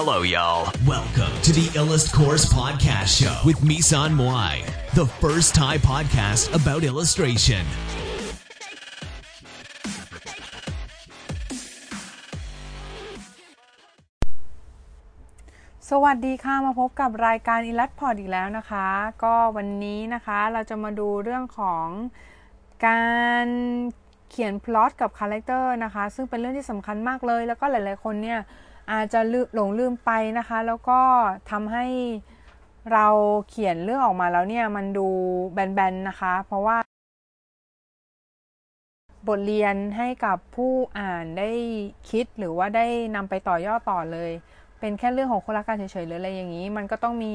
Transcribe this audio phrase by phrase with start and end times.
[0.00, 0.62] Hello, y'all.
[0.86, 4.54] Welcome to the Illust Course Podcast Show with Misan Moai,
[4.94, 7.64] the first Thai podcast about illustration.
[15.90, 18.86] สวัสดีค่ะ มาพบกับรายการ Illust Pod อีกแล้วนะคะ
[19.24, 21.86] ก็วันนี้นะคะเราจะมาดูเรื่องของ
[22.86, 23.04] กา
[23.44, 23.46] ร
[24.30, 28.40] เขียนพล็อตกับคาแรคเตอร์นะคะ ซึ่งเป็นเรื่องที่สำคัญมากเลย แล้วก็หลาย ๆ คนเนี่ย
[28.92, 29.20] อาจจะ
[29.54, 31.00] หลงลืมไปนะคะ แล้วก็
[31.50, 31.86] ทำให้
[32.92, 33.06] เรา
[33.48, 35.08] เขียนเรื่องออกมาแล้วเนี่ย มันดู
[35.52, 36.76] แบนๆนะคะ เพราะว่า
[39.28, 41.50] บทเรียนให้กับผู้อ่านได้
[42.10, 44.30] คิดหรือว่าได้นำไปต่อยอดต่อเลย
[44.80, 47.34] เป็นแค่เรื่องของคนรักกันเฉยๆหรืออะไรอย่างนี้ มันก็ต้องมี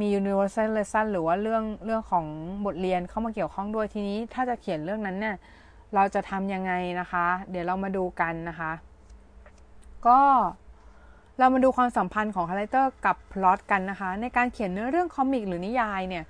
[0.00, 2.26] มี universal lesson หรือว่าเรื่องเรื่องของ
[2.66, 5.36] บทเรียนเข้ามาเกี่ยวข้องด้วยทีนี้ ถ้าจะเขียนเรื่องนั้นเนี่ย
[5.94, 8.72] เราจะทำยังไงนะคะ เดี๋ยวเรามาดูกันนะคะ
[10.08, 10.20] ก็
[11.38, 16.24] เรามาดูความสัมพันธ์ของคาแรคเตอร์กับพล็อตกันนะคะ ในการเขียนเนื้อเรื่องคอมิกหรือนิยายเนี่ย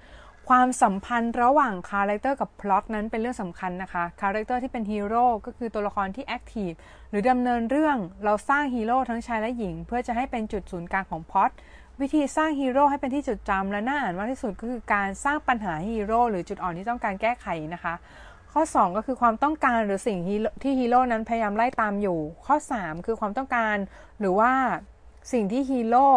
[0.49, 6.71] ความสัมพันธ์ระหว่างคาแรคเตอร์กับพล็อตนั้นเป็นเรื่องสำคัญนะคะคาแรคเตอร์ที่เป็นฮีโร่ก็คือตัวละครที่ active
[7.11, 11.51] หรือดำเนินเรื่องเราสร้างฮีโร่ทั้งชายและหญิง เพื่อจะให้เป็นจุดศูนย์กลางของพล็อต
[12.01, 17.95] วิธีสร้างฮีโร่ให้เป็นที่จดจำและน่าอ่านมากที่สุดก็คือการสร้างปัญหาฮีโร่หรือจุดอ่อนที่ต้องการแก้ไขนะคะ
[18.55, 20.19] ข้อ 2 ก็คือความต้องการหรือสิ่ง
[20.63, 23.77] ที่ฮีโร่นั้นพยายามไล่ตามอยู่ ข้อ 3 คือความต้องการ
[24.21, 24.53] หรือว่า
[25.33, 26.09] สิ่งที่ฮีโร่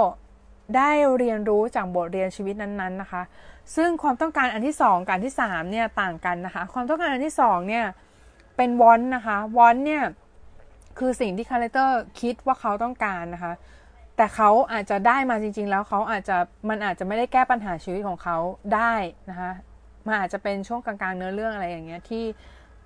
[0.75, 3.21] ได้เรียนรู้จากบทเรียนชีวิตนั้นๆนะคะ
[3.75, 7.85] ซึ่งความต้องการอันที่ 2กับอันที่3เนี่ยต่างกันนะคะ ความต้องการอันที่2เนี่ย
[8.57, 10.03] เป็นวอนนะคะวอนเนี่ย
[10.97, 13.53] คือสิ่งที่คาแรคเตอร์คิดว่าเขาต้องการนะคะ
[14.17, 16.37] แต่เขาอาจจะได้มาจริง ๆ แล้วเขาอาจจะ
[16.69, 18.37] มันอาจจะไม่ได้แก้ปัญหาชีวิตของเขา
[18.73, 18.93] ได้
[19.29, 19.51] นะคะ
[20.07, 22.25] มันอาจจะเป็นช่วงกลางๆเนื้อเรื่องอะไรอย่างเงี้ยที่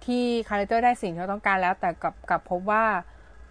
[0.05, 2.83] ที่คาแรคเตอร์ได้สิ่งที่เขาต้องการแล้ว แต่กับกับพบว่า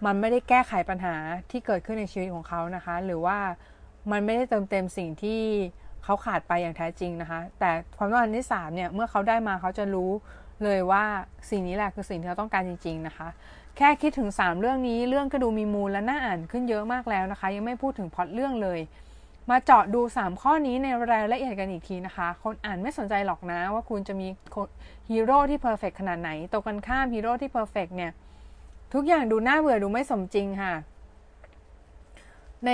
[0.05, 1.15] มันไม่ได้แก้ไขปัญหา
[1.51, 3.37] ที่เกิดขึ้นในชีวิตของเขานะคะ หรือว่า
[4.11, 5.41] มันไม่ได้เติมเต็มสิ่งที่
[6.03, 10.11] เขาขาดไปอย่างแท้จริงนะคะ แต่ความต้องการที่3เนี่ยเมื่อเขาได้มาเขาจะรู้
[10.63, 11.03] เลยว่า
[11.49, 13.27] สิ่งนี้แหละคือสิ่งที่เขาต้องการจริง ๆ นะคะ
[13.77, 18.79] แค่คิดถึง 3 เรื่องนี้เรื่องก็ดูมีมูลและน่าอ่านขึ้นเยอะมากแล้วนะคะ ยังไม่พูดถึงพล็อตเรื่องเลย
[19.49, 24.27] มาเจาะดู 3 ข้อนี้ในรายละเอียดกันอีกทีนะคะ คนอ่านไม่สนใจหรอกนะว่าคุณจะมี
[25.09, 28.11] ฮีโร่ที่ perfect ขนาดไหนตรงกันข้ามฮีโร่ที่ perfect เนี่ย
[28.93, 30.73] ทุกอย่างดูน่าเบื่อดูไม่สมจริงค่ะ
[32.65, 32.71] ใน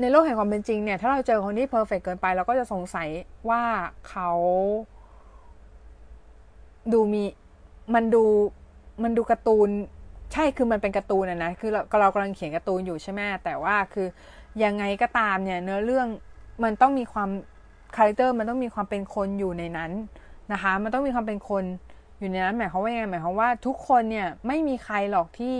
[0.00, 3.08] ในโลกแห่งความเป็นจริงเนี่ย ถ้าเราเจอคนที่ perfect เกินไป เราก็จะสงสัย
[3.50, 3.62] ว่า
[4.08, 4.30] เขา
[6.92, 7.24] ดูมี
[7.94, 8.24] มันดู
[9.02, 9.70] มันดูการ์ตูน
[10.32, 14.06] ใช่คือมันเป็นการ์ตูนนะนะคือเราเรากำลังเขียนการ์ตูนอยู่ใช่ไหมแต่ว่าคือ
[14.64, 16.08] ยังไงก็ตามเนี่ยเนื้อเรื่อง
[16.64, 17.28] มันต้องมีความ
[17.96, 19.92] คาแรคเตอร์มันต้องมีความเป็นคนอยู่ในนั้น
[20.52, 21.64] นะคะ มันต้องมีความเป็นคน
[22.18, 25.56] อยู่ในนั้นหมายความว่ายังไงหมายความว่าทุกคนเนี่ยไม่มีใครหรอกที่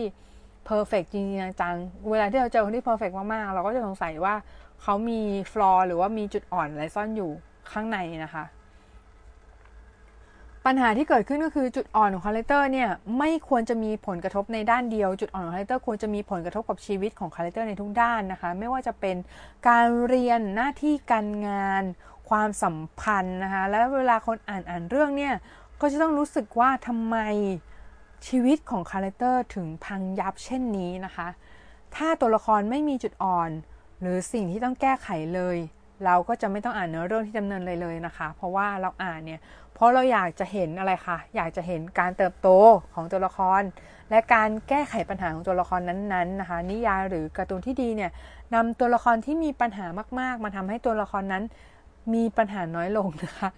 [0.64, 1.26] perfect จริง
[1.60, 1.76] จัง
[2.10, 4.34] เวลาที่เราเจอคนที่ perfect มากๆ เราก็จะสงสัยว่า
[4.82, 5.20] เขามี
[5.52, 7.30] flaw หรือว่ามีจุดอ่อนอะไรซ่อนอยู่
[7.72, 8.44] ข้างในนะคะ
[10.66, 12.88] ปัญหาที่เกิดขึ้นก็คือจุดอ่อนของคาแรคเตอร์เนี่ย
[13.18, 19.16] ไม่ควรจะมีผลกระทบในด้านเดียว จุดอ่อนของคาแรคเตอร์ควรจะมีผลกระทบกับชีวิตของคาแรคเตอร์ในทุกด้านนะคะ ไม่ว่าจะเป็น
[19.68, 21.84] การเรียนหน้าที่การงาน
[22.30, 25.34] ความสัมพันธ์นะคะแล้วเวลาคนอ่านอ่านเรื่องเนี่ย
[25.80, 27.16] ก็จะต้องรู้สึกว่าทำไม
[28.26, 31.28] ชีวิตของคาแรคเตอร์ถึงพังยับเช่นนี้นะคะ
[31.96, 33.50] ถ้าตัวละครไม่มีจุดอ่อน
[34.00, 35.56] หรือสิ่งที่ต้องแก้ไขเลย
[36.04, 39.40] เราก็จะไม่ต้องอ่านเนื้อเรื่องที่ดำเนินเลยเลยนะคะ เพราะว่าเราอ่านเนี่ย
[39.74, 42.48] เพราะเราอยากจะเห็นอะไรคะอยากจะเห็นการเติบโต
[42.94, 43.62] ของตัวละคร
[44.10, 48.10] และการแก้ไขปัญหาของตัวละครนั้นๆนะคะ นิยายหรือการ์ตูนที่ดีเนี่ย
[48.54, 49.86] นำตัวละครที่มีปัญหา
[50.20, 51.42] มาก ๆ มาทำให้ตัวละครนั้น
[52.14, 53.48] มีปัญหาน้อยลงนะคะ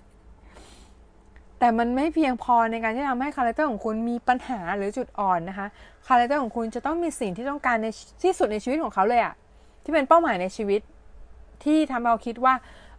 [1.58, 5.66] แต่มันไม่เพียงพอในการที่ทำให้คาแรคเตอร์ของคุณมีปัญหาหรือจุดอ่อนนะคะ
[6.08, 7.86] คาแรคเตอร์ของคุณจะต้องมีสิ่งที่ต้องการใน
[8.22, 9.34] ที่สุดในชีวิตของเขาเลยอะ
[9.84, 10.80] ที่เป็นเป้าหมายในชีวิต
[11.64, 12.54] ที่ทำเราคิดว่า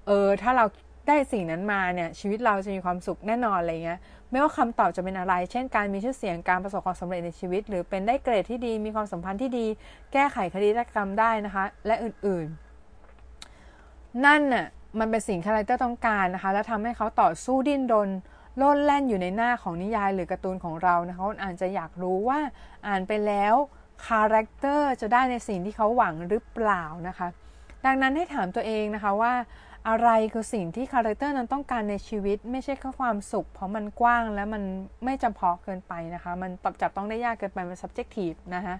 [0.05, 0.65] เออถ้าเรา
[1.07, 3.99] ได้สิ่งนั้นมาเนี่ยชีวิตเราจะมีความสุขแน่นอนอะไรเงี้ย
[4.31, 9.65] ไม่ว่าคำตอบจะเป็นอะไร เช่นการมีชื่อเสียงการประสบความสำเร็จในชีวิต หรือเป็นได้เกรดที่ดีมีความสัมพันธ์ที่ดี
[10.13, 14.65] แก้ไขคดีฆาตกรรมได้นะคะ และอื่นๆ นั่นน่ะ
[14.99, 18.09] มันเป็นสิ่งคาแรคเตอร์ต้องการนะคะ และทำให้เขาต่อสู้ดิ้นรน
[18.57, 22.39] โลดแล่นอยู่ในหน้าของนิยายหรือการ์ตูนของเรานะคะคนอ่านจะอยากรู้ว่า
[22.87, 23.55] อ่านไปแล้ว
[24.05, 27.27] คาแรคเตอร์จะได้ในสิ่งที่เขาหวังหรือเปล่านะคะ
[27.85, 29.33] ดังนั้นให้ถามตัวเองนะคะว่า
[29.89, 34.63] อะไรคือสิ่งที่คาแรคเตอร์นั้นต้องการในชีวิต ไม่ใช่แค่ความสุข เพราะมันกว้างและมัน
[35.05, 38.75] ไม่จำเพาะเกินไปนะคะ มันปรับจับต้องได้ยากเกินไปมัน subjective นะคะ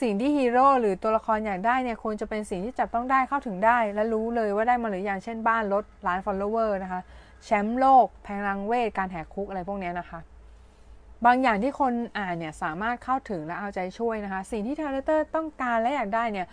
[0.00, 7.00] สิ่งที่ฮีโร่หรือตัวละครอยากได้เนี่ยควรจะเป็นสิ่งที่จับต้องได้เข้าถึงได้ และรู้เลยว่าได้มาหรือยังเช่นบ้านรถล้าน follower นะคะ
[7.44, 10.18] แชมป์โลกแพงรังเวทการแหกคุกอะไรพวกนี้นะคะ
[11.26, 16.46] บางอย่างที่คนอ่านเนี่ยสามารถเข้าถึงและเอาใจช่วยนะคะ สิ่งที่คาแรคเตอร์ต้องการและอยากได้เนี่ย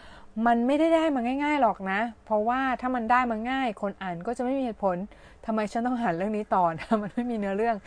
[0.46, 4.98] มันไม่ได้ได้มาง่าย ๆหรอกนะ เพราะว่าถ้ามันได้มาง่าย คนอ่านก็จะไม่มีเหตุผล
[5.46, 7.78] ทำไมฉันต้องอ่านเรื่องนี้ต่อนะมันไม่มีเนื้อเรื่อง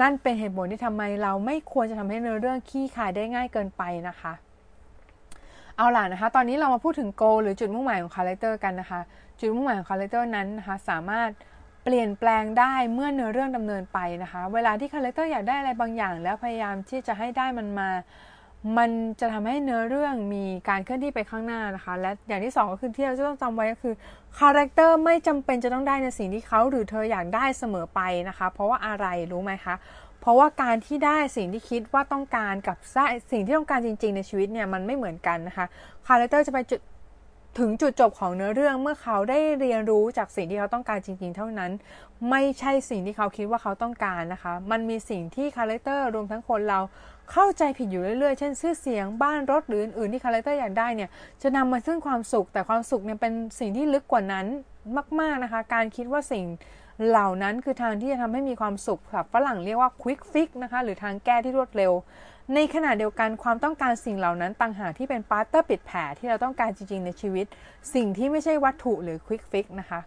[0.00, 4.32] นั่นเป็นเหตุผลที่ทำไมเราไม่ควรจะทำให้เนื้อเรื่องคลี่คลายได้ง่ายเกินไปนะคะ
[5.76, 9.00] เอาล่ะนะคะ ตอนนี้เรามาพูดถึง goal หรือจุดมุ่งหมายของคาแรคเตอร์กันนะคะ
[9.38, 11.28] จุดมุ่งหมายของคาแรคเตอร์นั้นนะคะสามารถ
[11.84, 17.90] เปลี่ยนแปลงได้เมื่อเนื้อเรื่องดำเนินไปนะคะ เวลาที่คาแรคเตอร์อยากได้อะไรบางอย่าง แล้วพยายามที่จะให้ได้มันมา
[18.78, 18.90] มัน
[19.20, 23.94] จะทำให้เนื้อเรื่องมีการเคลื่อนที่ไปข้างหน้านะคะ และอย่างที่ 2 ก็คือที่เราจะต้องจำไว้ก็คือ
[24.38, 29.74] คาแรคเตอร์ไม่จำเป็นจะต้องได้ในสิ่งที่เขาหรือเธออยากได้เสมอไปนะคะ เพราะว่าอะไรรู้ไหมคะ
[30.20, 32.76] เพราะว่าการที่ได้สิ่งที่คิดว่าต้องการกับ
[33.32, 35.66] สิ่งที่ต้องการจริง ๆ ในชีวิตเนี่ยมันไม่เหมือนกันนะคะ
[36.06, 36.80] คาแรคเตอร์จะไปจุด
[37.58, 41.70] ถึงจุดจบของเนื้อเรื่องเมื่อเขาได้เรียนรู้จากสิ่งที่เขาต้องการจริง ๆ เท่านั้น
[42.30, 46.80] ไม่ใช่สิ่งที่เขาคิดว่าเขาต้องการนะคะ มันมีสิ่งที่คาแรคเตอร์รวมทั้งคนเรา
[47.32, 51.10] เข้าใจผิดอยู่เรื่อยๆ เช่นชื่อเสียงบ้านรถหรืออื่นๆที่คาแรคเตอร์อยากได้เนี่ย
[51.42, 54.46] จะนำมาซึ่งความสุขแต่ความสุขเนี่ยเป็นสิ่งที่ลึกกว่านั้น
[55.20, 56.44] มาก ๆนะคะ การคิดว่าสิ่ง
[57.08, 61.92] เหล่านั้นคือทางที่จะทำให้มีความสุขแบบฝรั่งเรียกว่า quick fix นะคะหรือทางแก้ที่รวดเร็ว
[62.54, 67.46] ในขณะเดียวกันความต้องการสิ่งเหล่านั้นต่างหากที่เป็นพลาสเตอร์ปิดแผลที่เราต้องการจริงๆในชีวิต
[67.94, 70.00] สิ่งที่ไม่ใช่วัตถุหรือ quick fix นะคะ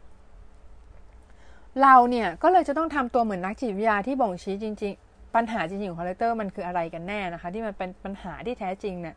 [1.82, 9.16] เราเนี่ยก็เลยจะต้องทำตัวเหมือนนักจิตวิทยาที่บ่งชี้จริง ๆ ปัญหาจริงๆของคาแรคเตอร์มันคืออะไรกันแน่นะคะ ที่มันเป็นปัญหาที่แท้จริงเนี่ย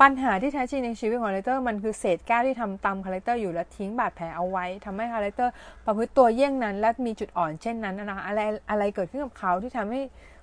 [0.00, 5.52] ปัญหาที่แท้จริงในชีวิตของคาแรคเตอร์มันคือเศษแก้วที่ทิ่มตำคาแรคเตอร์อยู่และทิ้งบาดแผลเอาไว้ทำให้คาแรคเตอร์
[5.86, 10.00] ประพฤติตัวเยี่ยงนั้น และมีจุดอ่อนเช่นนั้นนะคะอะไรอะไรเกิดขึ้นกับเขาที่ทำให้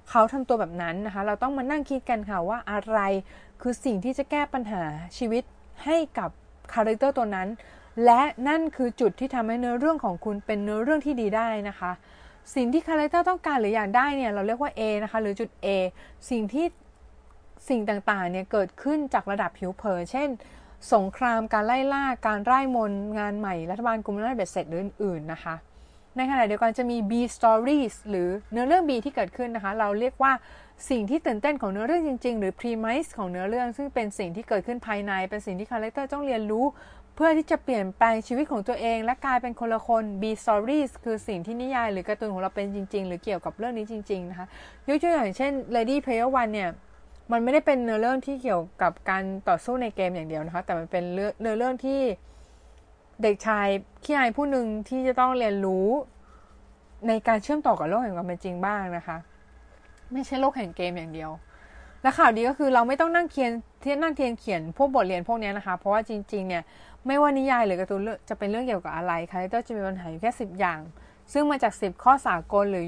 [0.10, 3.00] เขาทำตัวแบบนั้นนะคะ เราต้องมานั่งคิดกันค่ะว่าอะไร
[3.62, 4.84] คือสิ่งที่จะแก้ปัญหา
[5.18, 5.44] ชีวิต
[5.86, 6.30] ให้กับ
[6.74, 7.48] คาแรคเตอร์ตัวนั้น
[8.06, 11.92] และนั่นคือจุดที่ทำให้เนื้อเรื่องของคุณเป็นเนื้อเรื่องที่ดีได้นะคะ
[12.56, 15.68] สิ่งที่คาแรคเตอร์ต้องการหรืออยากได้เนี่ยเราเรียกว่า A นะคะหรือจุด A
[16.30, 16.66] สิ่งที่
[17.70, 20.30] สิ่งต่างๆเนี่ยเกิดขึ้นจากระดับผิวเผินเช่น
[20.94, 25.56] สงครามการไล่ล่าการร่ายมนต์งานใหม่รัฐบาลกุมอำนาจเบ็ดเสร็จหรืออื่นๆนะคะ
[26.18, 30.34] ในขณะเดียวกันจะมี B stories หรือเนื้อเรื่อง B ที่เกิดขึ้นนะคะ เราเรียกว่า
[30.90, 36.66] สิ่งที่ตื่นเต้นของเนื้อเรื่องจริง ๆ หรือ premise ของเนื้อเรื่อง ซึ่งเป็นสิ่งที่เกิดขึ้นภายในเป็นสิ่งที่คาแรคเตอร์ต้องเรียนรู้
[37.16, 44.48] เพื่อที่จะเปลี่ยนแปลงชีวิตของตัวเอง และกลายเป็นคนละคน B stories คือสิ่งที่นิยาย หรือการ์ตูนของเราเป็นจริง ๆ หรือเกี่ยวกับเรื่องนี้จริง ๆ นะคะ
[44.88, 46.70] ยกตัวอย่างเช่น Ready Player One เนี่ย
[47.32, 51.04] มันไม่ได้เป็นเนื้อเรื่องที่เกี่ยวกับการต่อสู้ในเกมอย่างเดียวนะคะ แต่มันเป็น
[51.42, 52.02] เนื้อเรื่องที่
[53.22, 53.68] เด็กชาย
[54.04, 55.88] ขี้อายผู้หนึ่งที่จะต้องเรียนรู้
[57.08, 59.18] ในการเชื่อมต่อกับโลกแห่งความเป็นจริงบ้างนะคะ
[60.12, 61.32] ไม่ใช่โลกแห่งเกมอย่างเดียว
[62.02, 63.52] และข่าวดีก็คือเราไม่ต้องนั่งเขียน
[63.84, 66.64] ที่นั่งเทียนเขียนพวกบทเรียนพวกนี้นะคะ เพราะว่าจริง ๆ เนี่ย
[67.08, 70.80] ไม่ว่านิยายหรือการ์ตูนจะเป็นเรื่องเกี่ยวกับอะไรคาแรคเตอร์จะมีปัญหาอยู่แค่ 10 อย่าง
[71.34, 72.86] ซึ่งมาจาก 10 ข้อสากลหรือ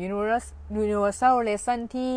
[0.80, 2.14] universal lesson ที่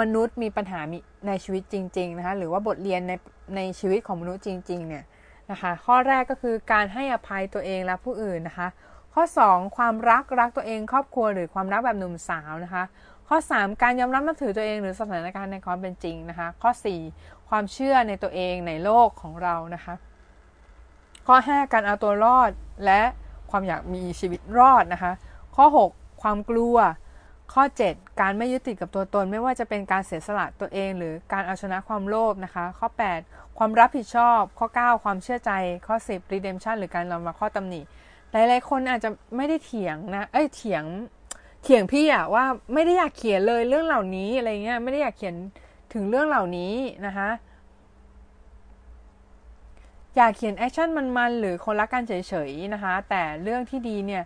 [0.00, 0.80] มนุษย์มีปัญหา
[1.26, 3.12] ในชีวิตจริง ๆ นะคะ หรือว่าบทเรียนใน
[3.56, 5.04] ในชีวิตของมนุษย์จริง ๆ เนี่ย
[5.50, 8.68] นะคะ ข้อแรกก็คือการให้อภัยตัวเองและผู้อื่นนะคะ
[9.14, 12.84] ข้อ 2 ความรักรักตัวเองครอบครัวหรือความรักแบบหนุ่มสาวนะคะ
[13.28, 16.70] ข้อ 3 การยอมรับนับถือตัวเองหรือสถานการณ์ในความเป็นจริงนะคะ ข้อ
[17.10, 19.94] 4 ความเชื่อในตัวเองในโลกของเรานะคะ
[21.26, 22.50] ข้อ 5 การเอาตัวรอด
[22.84, 23.02] และ
[23.50, 25.12] ความอยากมีชีวิตรอดนะคะ
[25.56, 26.76] ข้อ 6 ความกลัว
[27.52, 32.88] ข้อ 7 การไม่ยึดติดกับตัวตน ไม่ว่าจะเป็นการเสียสละตัวเอง หรือการเอาชนะความโลภนะคะ ข้อ
[33.22, 35.50] 8 ความรับผิดชอบ ข้อ 9 ความเชื่อใจ
[35.86, 37.80] ข้อ 10 redemption หรือการยอมรับข้อตำหนิ
[38.32, 40.84] หลายๆคนอาจจะไม่ได้เถียงนะ เอ้ย เถียง
[41.62, 45.34] เถียงพี่อะว่าไม่ได้อยากเขียนเลยเรื่องเหล่านี้อะไรเงี้ย ไม่ได้อยากเขียน
[45.92, 46.74] ถึงเรื่องเหล่านี้
[47.06, 47.28] นะคะ
[50.16, 52.12] อยากเขียนแอคชั่นมันๆหรือคนรักกันเฉ
[52.48, 54.22] ยๆนะคะ แต่เรื่องที่ดีเนี่ย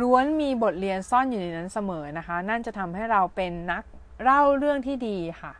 [0.00, 3.84] ล้วนมีบทเรียนซ่อนอยู่ในนั้นเสมอนะคะ นั่นจะทำให้เราเป็นนัก
[4.22, 5.52] เล่าเรื่องที่ดีค่ะ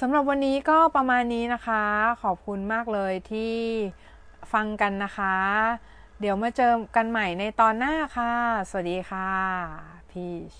[0.00, 1.82] สำหรับวันนี้ก็ประมาณนี้นะคะ
[2.22, 3.54] ขอบคุณมากเลยที่
[4.52, 5.36] ฟังกันนะคะ
[6.20, 8.32] เดี๋ยวมาเจอกันใหม่ในตอนหน้าค่ะ
[8.70, 9.30] สวัสดีค่ะ
[10.10, 10.54] พีช